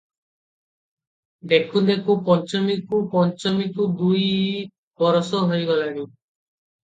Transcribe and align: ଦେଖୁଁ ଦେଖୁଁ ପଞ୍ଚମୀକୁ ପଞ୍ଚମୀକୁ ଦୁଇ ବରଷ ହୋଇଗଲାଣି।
ଦେଖୁଁ 1.51 1.83
ଦେଖୁଁ 1.89 2.15
ପଞ୍ଚମୀକୁ 2.29 3.01
ପଞ୍ଚମୀକୁ 3.11 3.87
ଦୁଇ 4.01 4.25
ବରଷ 5.05 5.43
ହୋଇଗଲାଣି। 5.53 6.09